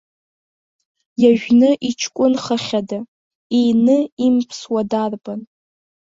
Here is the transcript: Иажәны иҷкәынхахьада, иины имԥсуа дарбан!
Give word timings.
Иажәны 1.21 1.69
иҷкәынхахьада, 1.89 2.99
иины 3.57 3.97
имԥсуа 4.25 4.81
дарбан! 4.89 5.41